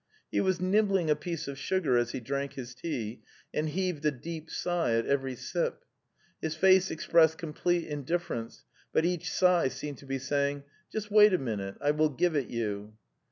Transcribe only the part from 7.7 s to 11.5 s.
indifference, but each sigh seemed to be saying: "Just wait a